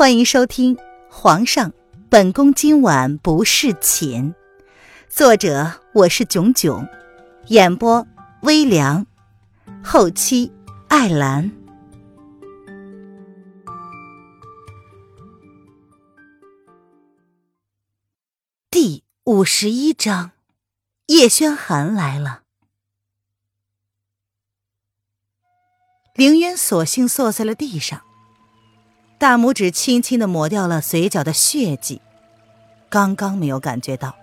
[0.00, 0.76] 欢迎收听
[1.10, 1.74] 《皇上，
[2.08, 4.32] 本宫今晚不侍寝》，
[5.10, 6.88] 作者我是囧囧，
[7.48, 8.06] 演播
[8.40, 9.06] 微凉，
[9.84, 10.50] 后期
[10.88, 11.52] 艾兰。
[18.70, 20.30] 第五十一章，
[21.08, 22.44] 叶轩寒来了。
[26.14, 28.00] 凌渊索性坐在了地上。
[29.20, 32.00] 大拇指轻轻的抹掉了嘴角的血迹，
[32.88, 34.16] 刚刚没有感觉到，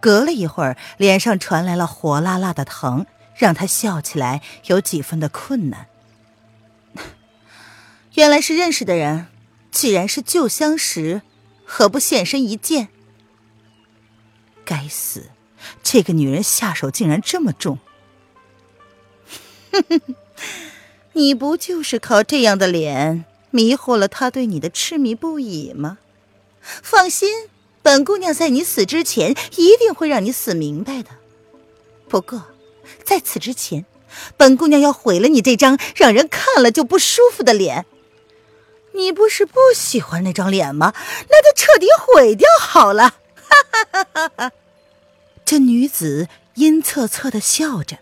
[0.00, 5.86] 隔了一会儿，脸上传来了火辣辣的疼，让他笑起来有几分的困难。
[8.14, 9.28] 原来是认识的人，
[9.70, 11.22] 既然是旧相识，
[11.64, 12.88] 何不现身一见？
[14.64, 15.30] 该死，
[15.80, 17.78] 这个女人下手竟然这么重！
[21.14, 23.26] 你不就是靠这样的脸？
[23.50, 25.98] 迷惑了他对你的痴迷不已吗？
[26.60, 27.48] 放心，
[27.82, 31.10] 本姑娘在你死之前一定会让你死明白的。
[32.08, 32.46] 不过，
[33.02, 33.86] 在此之前，
[34.36, 37.86] 本姑娘要毁了你这张让人看了就不舒服的脸。
[38.92, 40.92] 你不是不喜欢那张脸吗？
[41.28, 43.08] 那就彻底毁掉好了！
[43.08, 44.52] 哈哈哈哈哈！
[45.44, 47.98] 这女子阴恻恻的笑着，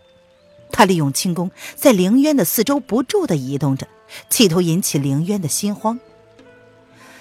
[0.72, 3.86] 她利用轻功在凌渊的四周不住的移动着。
[4.30, 6.00] 企图引起凌渊的心慌。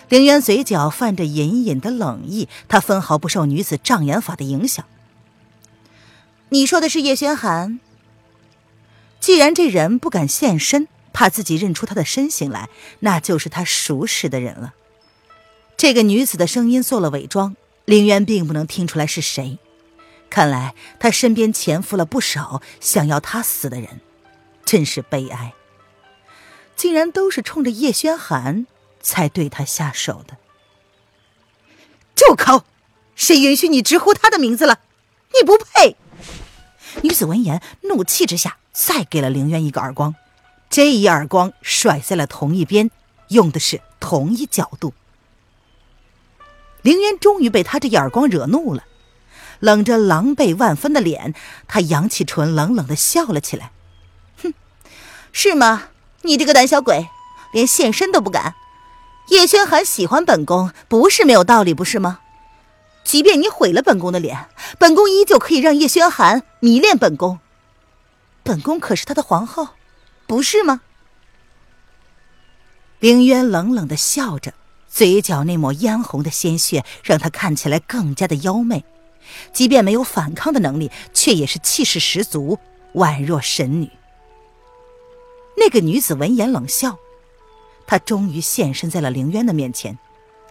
[0.10, 4.86] 凌渊嘴角泛着隐隐的冷意，他分毫不受女子障眼法的影响。
[6.50, 7.80] 你说的是叶轩寒？
[9.20, 14.74] 既然这人不敢现身，怕自己认出他的身形来，那就是他熟识的人了。
[15.76, 19.60] 这个女子的声音做了伪装，凌渊并不能听出来是谁。
[20.30, 24.00] 看来他身边潜伏了不少想要他死的人，
[24.66, 25.54] 真是悲哀。
[26.78, 28.68] 竟然都是冲着叶轩寒
[29.02, 30.38] 才对他下手的！
[32.16, 32.64] 住口！
[33.16, 34.80] 谁允许你直呼他的名字了？
[35.34, 35.96] 你不配！
[37.02, 40.14] 女子闻言，怒气之下再给了凌渊一个耳光，
[40.70, 42.92] 这一耳光甩在了同一边，
[43.30, 44.94] 用的是同一角度。
[46.84, 48.84] 凌渊终于被他这一耳光惹怒了，
[49.60, 51.34] 冷着狼狈万分的脸，
[51.68, 53.72] 他扬起唇，冷冷的笑了起来
[54.44, 54.54] ：“哼，
[55.32, 55.90] 是吗？”
[56.22, 57.10] 你这个胆小鬼，
[57.52, 58.56] 连现身都不敢。
[59.30, 62.20] 叶轩寒喜欢本宫，不是没有道理，不是吗？
[63.04, 67.40] 即便你毁了本宫的脸，本宫依旧可以让叶轩寒迷恋本宫。
[68.44, 69.70] 本宫可是他的皇后，
[70.26, 70.82] 不是吗？
[73.00, 74.54] 凌渊冷冷的笑着，
[74.90, 78.84] 嘴角那抹嫣红的鲜血让他看起来更加的妖媚。
[79.54, 82.58] 即便没有反抗的能力，却也是气势十足，
[82.94, 83.92] 宛若神女。
[85.60, 87.00] 那个女子闻言冷笑，
[87.88, 89.98] 她终于现身在了凌渊的面前。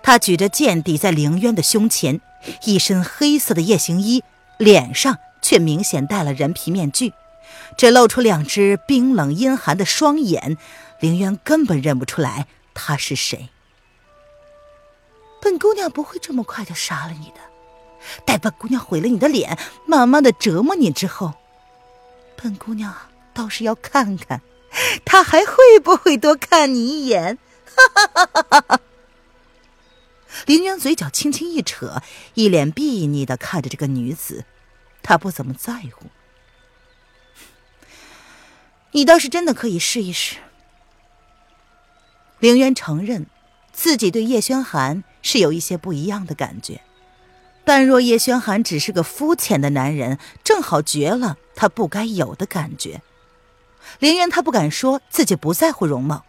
[0.03, 2.21] 她举着剑抵在凌渊的胸前，
[2.65, 4.23] 一身黑色的夜行衣，
[4.59, 7.13] 脸上却明显戴了人皮面具，
[7.79, 10.59] 只露出两只冰冷阴寒的双眼。
[11.01, 13.49] 凌渊根本认不出来她是谁。
[15.41, 17.41] 本姑娘不会这么快就杀了你的，
[18.25, 19.57] 待本姑娘毁了你的脸，
[19.87, 21.35] 慢慢的折磨你之后，
[22.35, 22.93] 本姑娘
[23.33, 24.41] 倒是要看看。
[25.05, 27.39] 他还会不会多看你一眼？
[27.65, 28.81] 哈哈哈哈哈！
[30.47, 32.03] 凌渊嘴角轻轻一扯，
[32.35, 34.45] 一脸睥睨的看着这个女子，
[35.03, 36.07] 他不怎么在乎。
[38.93, 40.37] 你倒是真的可以试一试。
[42.39, 43.27] 凌渊承认
[43.73, 46.83] 自己对叶轩寒是有一些不一样的感觉，
[47.65, 53.03] 但若叶轩寒只是个肤浅的男人，正好绝了他不该有的感觉。
[53.99, 56.25] 凌渊他不敢说自己不在乎容貌，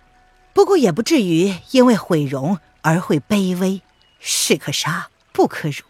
[0.53, 3.81] 不过也不至于因为毁容而会卑微。
[4.19, 5.84] 士可杀不可辱，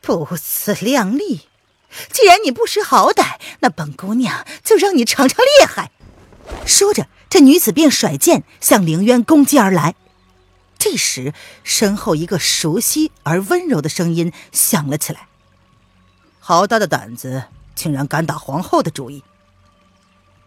[0.00, 1.48] 不自量力。
[2.10, 5.90] 既然你不识好歹，那本姑娘就让你尝尝厉害。
[6.64, 9.94] 说着，这女子便甩剑向凌渊攻击而来。
[10.78, 11.32] 这时，
[11.64, 15.28] 身后一个熟悉而温柔的声音响了起来
[16.38, 17.44] ：“好大的胆子，
[17.74, 19.24] 竟然敢打皇后的主意！”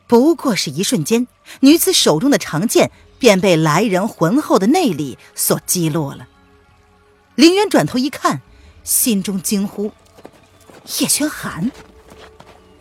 [0.08, 1.28] 不过是一瞬间，
[1.60, 6.28] 女子手中的长剑便被来人浑厚的内力所击落了。
[7.36, 8.42] 凌渊转头一看，
[8.84, 9.92] 心中惊呼
[11.00, 11.72] ：“叶轩寒，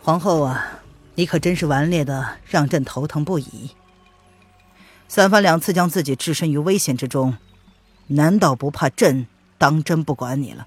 [0.01, 0.79] 皇后啊，
[1.15, 3.71] 你可真是顽劣的，让朕头疼不已。
[5.09, 7.37] 三番两次将自己置身于危险之中，
[8.07, 9.27] 难道不怕朕
[9.57, 10.65] 当真不管你了？”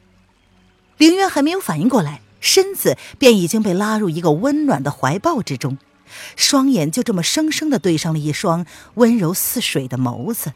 [0.98, 5.78] 凌渊还没有反应过来，身子便已经被拉入一个温暖的怀抱之中。
[6.36, 10.52] 双眼就这么生生的对上了一双温柔似水的眸子。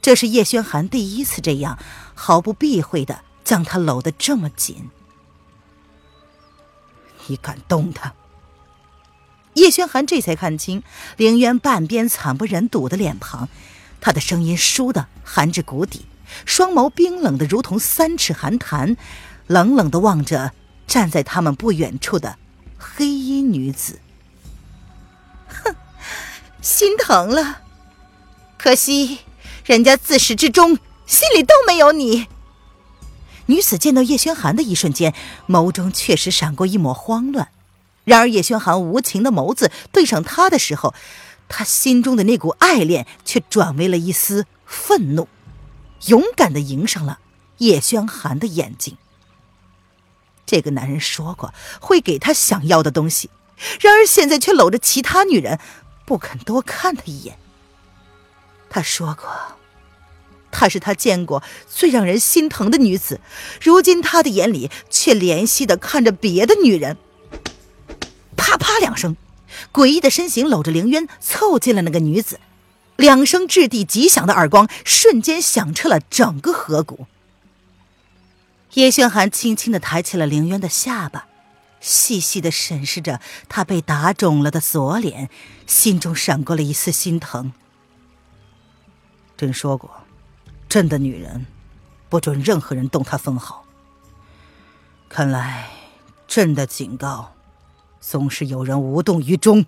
[0.00, 1.78] 这是叶轩寒第一次这样
[2.14, 4.90] 毫不避讳的将她搂得这么紧。
[7.28, 8.14] 你敢动他？
[9.54, 10.82] 叶轩寒这才看清
[11.16, 13.48] 凌渊半边惨不忍睹的脸庞，
[14.00, 16.06] 他的声音倏地寒至谷底，
[16.46, 18.96] 双眸冰冷的如同三尺寒潭，
[19.46, 20.52] 冷冷的望着
[20.86, 22.38] 站在他们不远处的
[22.82, 24.00] 黑衣女子。
[25.46, 25.74] 哼，
[26.60, 27.60] 心疼了，
[28.58, 29.20] 可惜。
[29.64, 30.76] 人家自始至终
[31.06, 32.26] 心里都没有你。
[33.46, 35.14] 女子见到叶轩寒的一瞬间，
[35.48, 37.48] 眸中确实闪过一抹慌乱。
[38.04, 40.92] 然而叶轩寒无情的眸子对上她的时候，
[41.48, 45.28] 她心中的那股爱恋却转为了一丝愤怒，
[46.06, 47.20] 勇敢的迎上了
[47.58, 48.96] 叶轩寒的眼睛。
[50.52, 53.30] 这个男人说过会给她想要的东西，
[53.80, 55.58] 然而现在却搂着其他女人，
[56.04, 57.38] 不肯多看他一眼。
[58.68, 59.26] 他说过，
[60.50, 63.18] 她是他见过最让人心疼的女子，
[63.62, 66.98] 如今他的眼里却怜惜的看着别的女人。
[68.36, 69.16] 啪啪两声，
[69.72, 72.38] 诡异的身形搂着凌渊凑近了那个女子，
[72.96, 77.06] 两声掷地极响的耳光瞬间响彻了整个河谷。
[78.74, 81.26] 叶轩寒轻轻的抬起了凌渊的下巴，
[81.78, 85.28] 细细的审视着他被打肿了的左脸，
[85.66, 87.52] 心中闪过了一丝心疼。
[89.36, 90.04] 朕说过，
[90.70, 91.46] 朕的女人
[92.08, 93.66] 不准任何人动她分毫。
[95.10, 95.68] 看来，
[96.26, 97.34] 朕的警告
[98.00, 99.66] 总是有人无动于衷。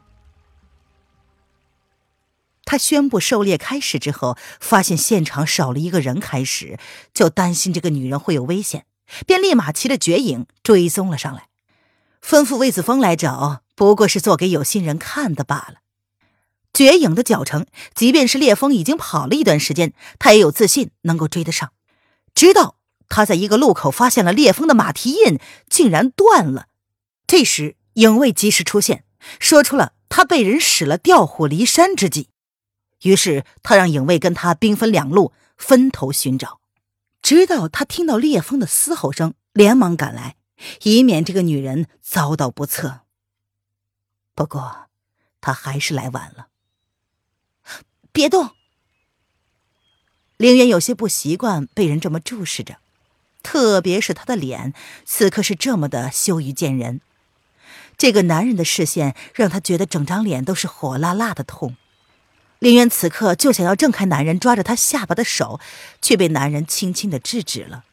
[2.65, 6.79] 他宣布狩猎开始之后，发现现场少了一个人，开始
[7.13, 8.87] 就担心这个女人会有危险，
[9.27, 11.49] 便立马骑着绝影追踪了上来，
[12.23, 15.77] 吩咐魏子峰来找，不过是做给有心人看的罢了。
[16.73, 21.73] 绝影的脚程，即便是烈风已经跑了一段时间，他也有自信能够追得上。
[22.35, 22.77] 直到
[23.09, 25.39] 他在一个路口发现了烈风的马蹄印
[25.69, 26.67] 竟然断了，
[27.29, 29.05] 这时影卫及时出现，
[29.39, 32.29] 说出了他被人使了调虎离山之计。
[33.03, 36.59] 于是他让影卫跟他兵分两路，分头寻找。
[37.25, 40.37] 直到他听到烈风的嘶吼声，连忙赶来，
[40.83, 43.01] 以免这个女人遭到不测。
[44.35, 44.89] 不过
[45.41, 46.49] 他还是来晚了。
[48.13, 48.51] 别动！
[50.37, 52.77] 凌渊有些不习惯被人这么注视着，
[53.43, 54.75] 特别是他的脸，
[55.07, 57.01] 此刻是这么的羞于见人。
[57.97, 61.77] 这个男人的视线让他觉得整张脸都是火辣辣的痛。
[62.65, 65.61] 林渊此刻就想要挣开男人抓着他下巴的手，
[66.01, 67.85] 却被男人轻轻的制止了。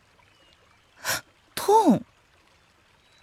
[1.55, 2.03] 痛！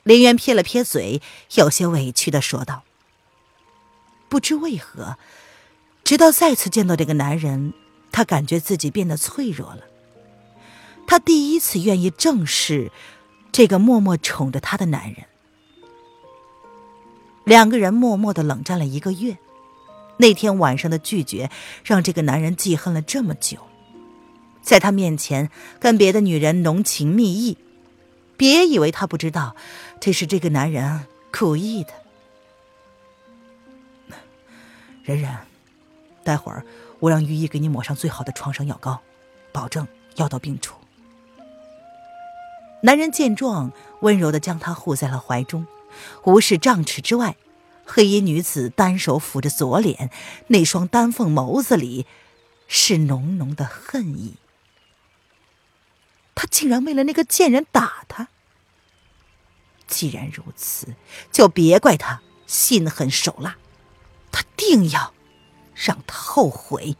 [0.03, 1.23] 林渊撇了撇嘴，
[1.55, 2.83] 有些委屈的说道
[4.29, 5.17] ：“不知为何。”
[6.05, 7.73] 直到再次见到这个男人，
[8.13, 9.85] 他感觉自己变得脆弱了。
[11.07, 12.93] 他第一次愿意正视
[13.51, 15.25] 这个默默宠着他的男人。
[17.45, 19.39] 两个人默默的冷战了一个月，
[20.19, 21.51] 那天晚上的拒绝
[21.85, 23.59] 让这个男人记恨了这么久，
[24.63, 25.51] 在他面前
[25.81, 27.57] 跟别的女人浓情蜜意，
[28.37, 29.57] 别以为他不知道，
[30.01, 31.93] 这是这个男人故意的。
[35.05, 35.39] 冉冉。
[36.25, 36.63] 待会儿
[36.99, 39.01] 我让御医给你抹上最好的创伤药膏，
[39.51, 40.77] 保证药到病除。
[42.83, 45.67] 男人见状，温柔的将她护在了怀中，
[46.25, 47.35] 无视丈尺之外，
[47.91, 50.11] 黑衣女子单手抚着左脸，
[50.49, 52.07] 那双丹凤眸子里
[52.69, 54.35] 是浓浓的恨意。
[56.35, 58.29] 他竟然为了那个贱人打他！
[59.87, 60.95] 既然如此，
[61.33, 63.57] 就别怪他心狠手辣，
[64.31, 65.15] 他定要。
[65.81, 66.97] 让他后悔。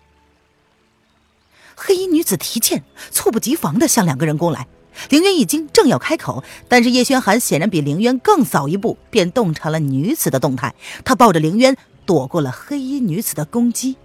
[1.75, 4.69] 黑衣女子提剑，猝不及防的向两个人攻来。
[5.09, 10.75] 凌渊一惊，正要开口，但是叶轩寒显然比凌渊更早一步，便洞察了女子的动态。
[11.05, 13.97] 他抱着凌渊，躲过了黑衣女子的攻击。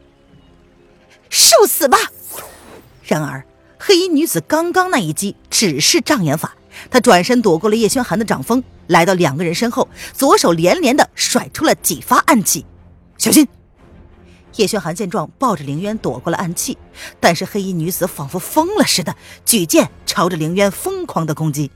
[1.29, 1.97] 受死吧！
[3.03, 3.43] 然而，
[3.79, 6.55] 黑衣女子刚刚那一击只是障眼法，
[6.91, 12.65] 她转身躲过了叶轩寒的掌风，来到两个人身后，左手连连的甩出了几发暗器，
[13.17, 13.47] 小心！
[14.55, 16.77] 叶轩寒见状，抱着凌渊躲过了暗器，
[17.19, 21.71] 但是黑衣女子仿佛疯了似的，举剑朝着凌渊疯狂的攻击。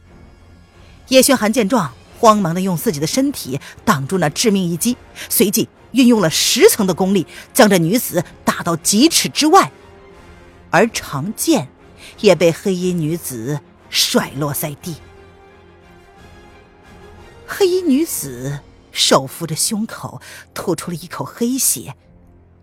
[1.08, 4.96] 叶轩寒见状，慌忙的用自己的身体挡住那致命一击，
[5.30, 9.72] 随即运用了十层的功力，将这女子打到几尺之外，
[10.70, 11.70] 而长剑
[12.20, 14.98] 也被黑衣女子甩落在地。
[17.48, 18.60] 黑衣女子
[18.92, 20.22] 手扶着胸口，
[20.54, 21.96] 吐出了一口黑血。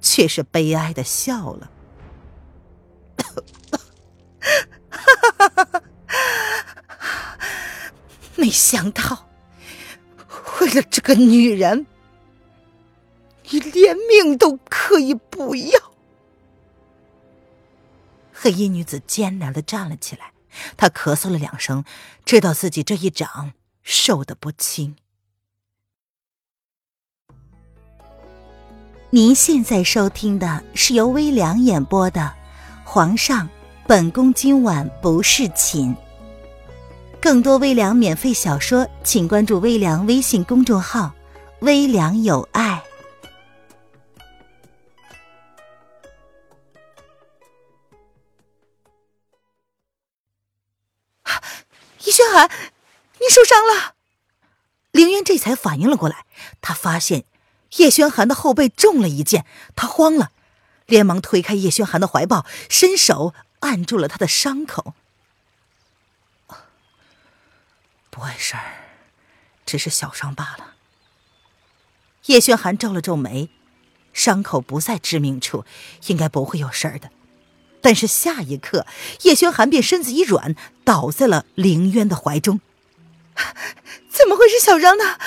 [0.05, 1.71] 却是悲哀的笑了，
[3.17, 3.43] 哈，
[8.37, 9.31] 没想到，
[10.61, 11.87] 为了这个女人，
[13.49, 15.81] 你连命都可以不要。
[18.35, 20.35] 黑衣女子艰难的站了起来，
[20.77, 21.83] 她咳嗽了两声，
[22.27, 24.97] 知道自己这一掌受的不轻。
[29.15, 32.21] 您现在收听的是由微凉演播的
[32.85, 33.49] 《皇上，
[33.87, 35.95] 本宫今晚不是寝》。
[37.21, 41.13] 更多微凉免费小说，请关注微凉微信公众号
[41.63, 42.83] “微凉有爱”。
[52.05, 52.51] 叶轩寒，
[53.21, 53.95] 你受伤了！
[54.91, 56.27] 凌渊这才反应了过来，
[56.61, 57.23] 他发现
[57.77, 60.31] 叶轩寒的后背中了一箭，他慌了，
[60.87, 64.95] 连忙推开叶轩寒的怀抱，伸手按住了他的伤口。
[68.11, 68.63] 不碍事儿，
[69.67, 70.75] 只是小伤罢了。
[72.27, 73.51] 叶轩寒皱了皱眉，
[74.13, 75.65] 伤口不在致命处，
[76.07, 77.11] 应该不会有事儿的。
[77.81, 78.87] 但是下一刻，
[79.23, 80.55] 叶轩寒便身子一软，
[80.85, 82.61] 倒在了凌渊的怀中。
[84.09, 85.19] 怎么会是小伤呢？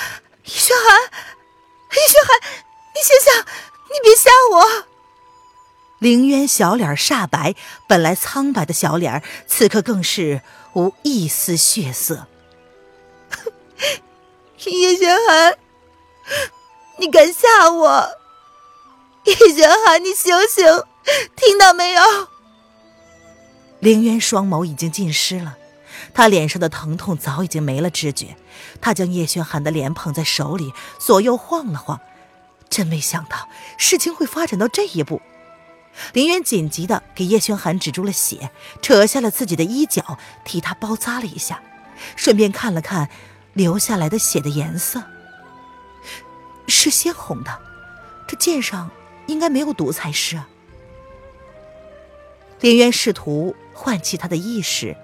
[0.44, 1.12] 叶轩寒，
[1.90, 2.40] 叶轩寒，
[2.94, 3.44] 你醒醒，
[3.88, 4.84] 你别吓我！
[5.98, 7.54] 凌渊小脸煞白，
[7.88, 10.42] 本来苍白的小脸，此刻更是
[10.74, 12.26] 无一丝血色。
[14.64, 15.58] 叶轩寒，
[16.98, 18.08] 你敢吓我？
[19.24, 20.64] 叶轩寒，你醒醒，
[21.34, 22.02] 听到没有？
[23.80, 25.56] 凌渊双眸已经浸湿了，
[26.14, 28.36] 他脸上的疼痛早已经没了知觉。
[28.80, 32.00] 他将叶轩寒的脸捧在手里，左右晃了晃，
[32.68, 35.20] 真没想到事情会发展到这一步。
[36.12, 38.50] 林渊紧急的给叶轩寒止住了血，
[38.82, 41.62] 扯下了自己的衣角，替他包扎了一下，
[42.16, 43.08] 顺便看了看。
[43.54, 45.02] 流下来的血的颜色
[46.68, 47.58] 是鲜红的，
[48.28, 48.88] 这剑上
[49.26, 50.48] 应该没有毒才是啊！
[52.60, 54.96] 林渊试图唤起他的意识，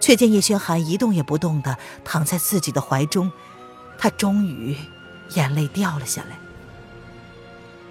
[0.00, 3.30] 却见叶轩寒一动也不动的躺在自己的怀中，
[3.98, 4.76] 他终于
[5.34, 6.38] 眼泪掉了下来。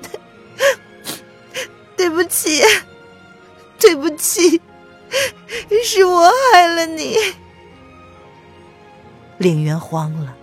[1.98, 2.62] 对不起，
[3.80, 4.62] 对不起，
[5.84, 7.16] 是我害了你。
[9.38, 10.36] 凌渊慌了，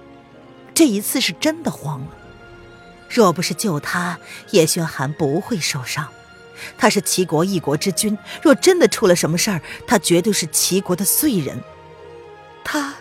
[0.73, 2.09] 这一次是真的慌了。
[3.09, 4.19] 若不是救他，
[4.50, 6.09] 叶轩寒不会受伤。
[6.76, 11.62] 他是齐国一国之君，若真的出了什么事儿，他绝对是齐国的罪人。
[12.64, 12.94] 他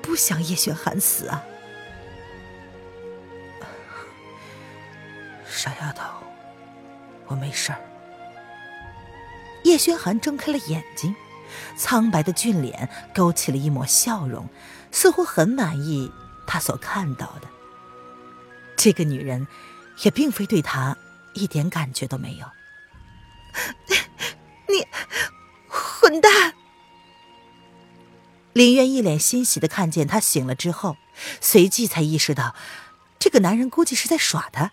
[0.00, 1.42] 不想叶轩寒死啊！
[5.46, 6.02] 傻丫头，
[7.26, 7.78] 我没事儿。
[9.64, 11.14] 叶轩寒睁开了眼睛。
[11.76, 14.48] 苍白的俊脸勾起了一抹笑容，
[14.90, 16.10] 似乎很满意
[16.46, 17.48] 他所看到的。
[18.74, 19.46] 这个女人
[20.02, 20.96] 也并非对他
[21.34, 22.46] 一点感觉都没有。
[24.68, 24.86] 你
[25.68, 26.54] 混蛋！
[28.52, 30.96] 林渊一脸欣喜的看见他醒了之后，
[31.40, 32.54] 随即才意识到，
[33.18, 34.72] 这个男人估计是在耍他。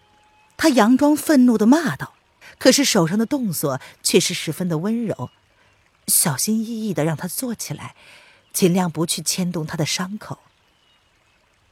[0.58, 2.14] 他佯装愤怒的骂道，
[2.58, 5.30] 可是手上的动作却是十分的温柔。
[6.08, 7.96] 小心翼翼的让他坐起来，
[8.52, 10.40] 尽量不去牵动他的伤口。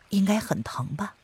[0.09, 1.15] 应该很疼吧？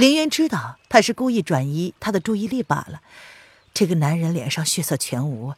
[0.00, 3.02] 林渊知道他是故意转移他的注意力罢了。
[3.74, 5.52] 这个男人脸上血色全无，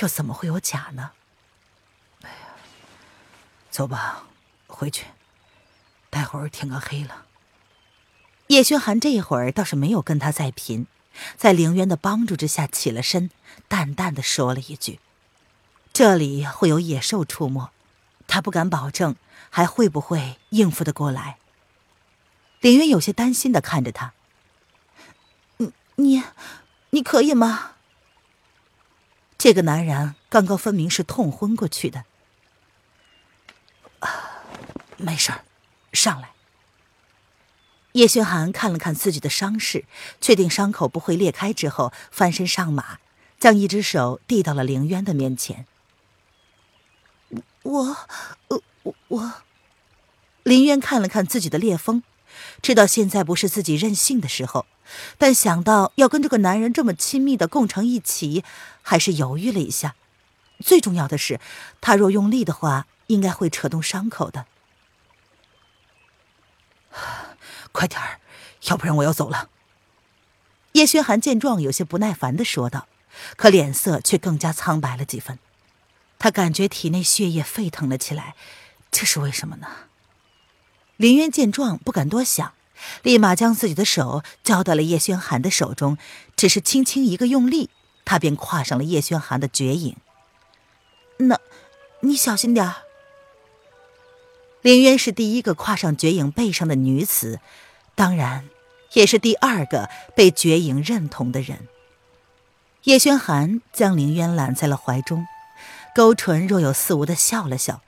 [0.00, 1.12] 又怎么会有假呢？
[2.22, 2.36] 哎呀，
[3.70, 4.24] 走吧，
[4.66, 5.04] 回去。
[6.10, 7.26] 待会儿天刚黑了。
[8.48, 10.88] 叶轩寒这一会儿倒是没有跟他再贫。
[11.36, 13.30] 在凌渊的帮助之下起了身，
[13.68, 14.98] 淡淡的说了一句
[15.94, 17.70] ：“这里会有野兽出没，
[18.26, 19.14] 他不敢保证
[19.48, 21.38] 还会不会应付得过来。”
[22.60, 24.12] 林渊有些担心的看着他
[25.58, 26.22] ：“你你
[26.90, 27.72] 你可以吗？”
[29.38, 32.04] 这个男人刚刚分明是痛昏过去的。
[34.00, 34.42] 啊，
[34.96, 35.44] 没事儿，
[35.92, 36.30] 上来。
[37.92, 39.84] 叶轩寒看了看自己的伤势，
[40.20, 42.98] 确定伤口不会裂开之后，翻身上马，
[43.38, 45.66] 将一只手递到了凌渊的面前。
[47.62, 47.96] 我，
[48.84, 49.32] 我我。
[50.42, 52.02] 林渊看了看自己的裂缝，
[52.62, 54.66] 知道现在不是自己任性的时候，
[55.18, 58.44] 但想到要跟这个男人这么亲密的共成一起，
[58.82, 59.94] 还是犹豫了一下。
[60.64, 61.40] 最重要的是，
[61.80, 64.46] 他若用力的话，应该会扯动伤口的。
[67.72, 68.20] 快点儿，
[68.68, 69.50] 要不然我要走了。
[70.72, 72.88] 叶轩寒见状，有些不耐烦的说道，
[73.36, 75.38] 可脸色却更加苍白了几分。
[76.18, 78.34] 他感觉体内血液沸腾了起来，
[78.90, 79.85] 这是为什么呢？
[80.96, 82.54] 林渊见状，不敢多想，
[83.02, 85.98] 立马将自己的手交到了叶轩寒的手中，
[86.36, 87.68] 只是轻轻一个用力，
[88.04, 89.96] 他便跨上了叶轩寒的绝影。
[91.18, 91.38] 那，
[92.00, 92.76] 你小心点儿。
[94.62, 97.40] 林渊是第一个跨上绝影背上的女子，
[97.94, 98.48] 当然，
[98.94, 101.68] 也是第二个被绝影认同的人。
[102.84, 105.26] 叶轩寒将林渊揽在了怀中，
[105.94, 107.82] 勾唇若有似无的笑了笑，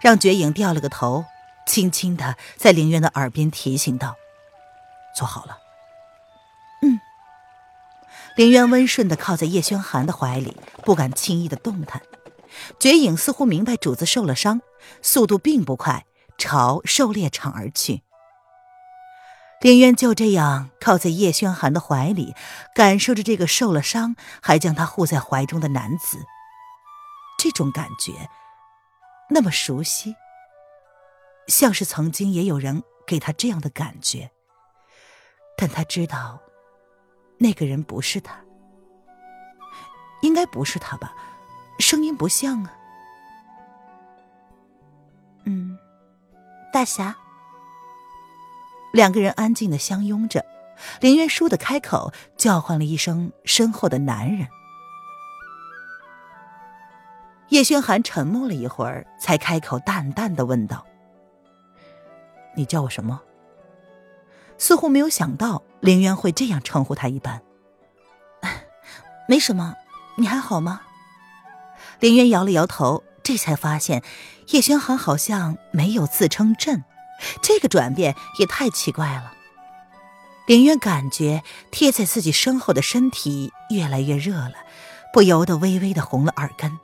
[0.00, 1.24] 让绝影掉了个头，
[1.66, 4.16] 轻轻的在林渊的耳边提醒道
[5.16, 5.58] ：“坐好了。”
[6.82, 7.00] 嗯。
[8.36, 12.02] 林渊温顺的靠在叶轩寒的怀里，不敢轻易的动弹。
[12.78, 14.60] 绝影似乎明白主子受了伤，
[15.02, 16.04] 速度并不快，
[16.38, 18.02] 朝狩猎场而去。
[19.60, 22.34] 林渊就这样靠在叶轩寒的怀里，
[22.74, 26.18] 感受着这个受了伤还将他护在怀中的男子。
[27.38, 28.28] 这种感觉
[29.30, 30.14] 那么熟悉，
[31.46, 34.30] 像是曾经也有人给他这样的感觉。
[35.56, 36.40] 但他知道，
[37.38, 38.36] 那个人不是他，
[40.22, 41.14] 应该不是他吧。
[41.78, 42.74] 声音不像啊。
[45.44, 45.78] 嗯，
[46.72, 47.14] 大侠。
[48.92, 50.44] 两个人安静的相拥着，
[51.00, 54.46] 林渊倏的开口叫唤了一声身后的男人。
[57.48, 60.86] 叶轩寒沉默了一会儿，才开口淡淡的问道
[62.56, 63.20] ：“你叫我什么？”
[64.58, 67.42] 似乎没有想到林渊会这样称呼他一般。
[69.28, 69.74] 没什么，
[70.16, 70.82] 你还好吗？
[71.98, 74.02] 林渊摇了摇头，这才发现
[74.48, 76.84] 叶轩寒好像没有自称朕，
[77.42, 79.32] 这个转变也太奇怪了。
[80.46, 84.54] 林渊感觉贴在自己身后的身体越来越热了，
[85.12, 86.78] 不由得微微的红了耳根。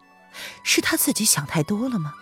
[0.62, 2.14] 是他自己想太多了吗？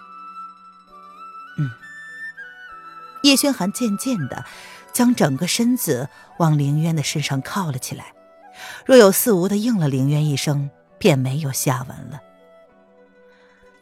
[3.29, 4.47] 叶轩寒渐渐的
[4.91, 8.14] 将整个身子往林渊的身上靠了起来，
[8.87, 12.23] 若有似无的应了林渊一声，便没有下文了。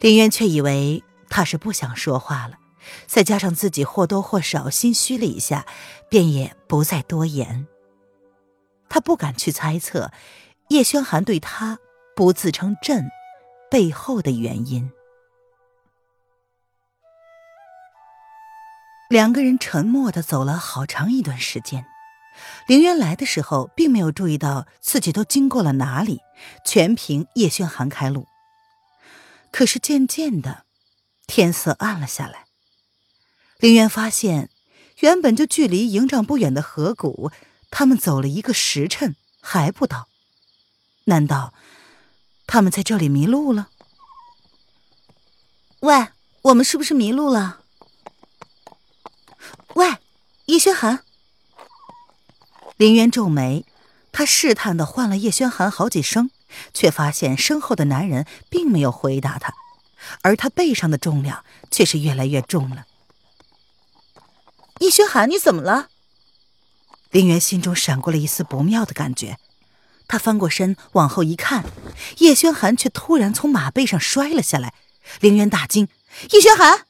[0.01, 2.57] 林渊却以为他是不想说话了，
[3.05, 5.65] 再加上自己或多或少心虚了一下，
[6.09, 7.67] 便也不再多言。
[8.89, 10.11] 他不敢去猜测
[10.67, 11.79] 叶轩寒对他
[12.17, 13.09] 不自称朕
[13.71, 14.91] 背后的原因。
[19.09, 21.85] 两个人沉默的走了好长一段时间。
[22.67, 26.19] 凌渊来的时候，并没有注意到自己都经过了哪里，
[26.65, 28.27] 全凭叶轩寒开路。
[29.51, 30.65] 可是渐渐的，
[31.25, 32.45] 天色暗了下来。
[33.59, 34.49] 林渊发现，
[34.99, 37.31] 原本就距离营帐不远的河谷，
[37.71, 40.07] 他们走了一个时辰还不到。
[41.05, 41.53] 难道
[42.45, 43.69] 他们在这里迷路了？
[45.79, 46.09] 喂，
[46.43, 47.61] 我们是不是迷路了？
[50.57, 51.03] 叶轩寒。
[52.77, 53.63] 林渊皱眉，
[54.11, 56.31] 他试探的唤了叶轩寒好几声。
[56.73, 59.53] 却发现身后的男人并没有回答他，
[60.21, 62.85] 而他背上的重量却是越来越重了。
[64.79, 65.89] 叶轩寒，你怎么了？
[67.11, 69.37] 林渊心中闪过了一丝不妙的感觉，
[70.07, 71.65] 他翻过身往后一看，
[72.19, 74.73] 叶轩寒却突然从马背上摔了下来。
[75.19, 75.89] 林渊大惊
[76.31, 76.86] ：“叶轩寒！”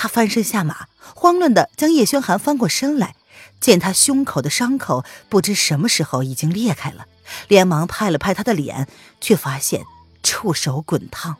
[0.00, 3.16] 他翻身下马，慌乱的将叶轩寒翻过身来，
[3.60, 7.06] 见他胸口的伤口不知什么时候已经裂开了。
[7.48, 8.88] 连忙拍了拍他的脸，
[9.20, 9.84] 却发现
[10.22, 11.36] 触手滚烫。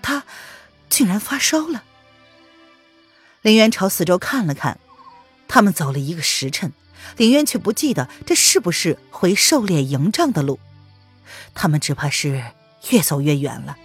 [0.00, 0.22] 他
[0.88, 1.82] 竟然发烧了。
[3.42, 4.78] 林渊朝四周看了看，
[5.48, 6.72] 他们走了一个时辰，
[7.16, 10.60] 林渊却不记得这是不是回狩猎营帐的路。
[11.56, 12.44] 他们只怕是
[12.90, 13.76] 越走越远了。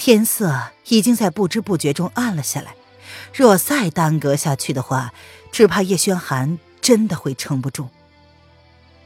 [0.00, 2.74] 天色已经在不知不觉中暗了下来，
[3.34, 5.12] 若再耽搁下去的话，
[5.52, 7.90] 只怕叶轩寒真的会撑不住。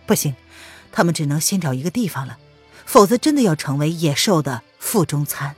[0.06, 0.36] 不行。
[0.92, 2.38] 他们只能先找一个地方了，
[2.86, 5.56] 否则真的要成为野兽的腹中餐。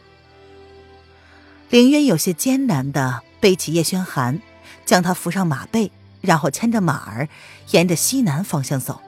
[1.68, 4.40] 凌渊有些艰难的背起叶轩寒，
[4.86, 7.28] 将他扶上马背，然后牵着马儿
[7.72, 9.02] 沿着西南方向走。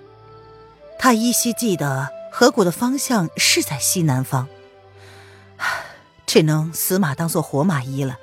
[0.98, 4.46] 他依稀记得河谷的方向是在西南方，
[6.28, 8.18] 只能死马当做活马医了。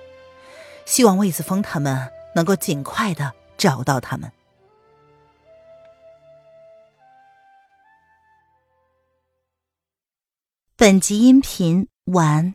[0.85, 4.31] 希望魏子峰他们能够尽快的找到他们。
[10.77, 12.53] 本集音频完，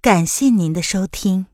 [0.00, 1.46] 感谢您的收听。